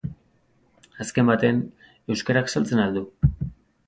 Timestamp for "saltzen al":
2.55-2.97